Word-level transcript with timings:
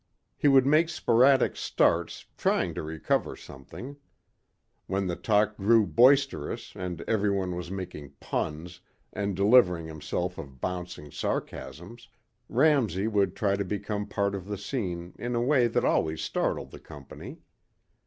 He 0.35 0.47
would 0.47 0.65
make 0.65 0.89
sporadic 0.89 1.55
starts 1.55 2.25
trying 2.35 2.73
to 2.73 2.81
recover 2.81 3.35
something. 3.35 3.97
When 4.87 5.05
the 5.05 5.15
talk 5.15 5.55
grew 5.57 5.85
boisterous 5.85 6.73
and 6.75 7.01
everyone 7.01 7.55
was 7.55 7.69
making 7.69 8.13
puns 8.19 8.81
and 9.13 9.35
delivering 9.35 9.85
himself 9.85 10.39
of 10.39 10.59
bouncing 10.59 11.11
sarcasms, 11.11 12.07
Ramsey 12.49 13.07
would 13.07 13.35
try 13.35 13.55
to 13.55 13.63
become 13.63 14.07
part 14.07 14.33
of 14.33 14.47
the 14.47 14.57
scene 14.57 15.13
in 15.19 15.35
a 15.35 15.41
way 15.41 15.67
that 15.67 15.85
always 15.85 16.19
startled 16.23 16.71
the 16.71 16.79
company. 16.79 17.37